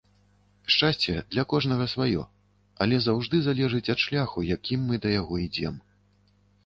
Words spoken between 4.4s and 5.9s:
якім мы да яго ідзём.